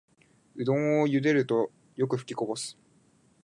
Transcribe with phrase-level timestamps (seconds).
[0.55, 2.75] うどんをゆでるとよくふきこぼす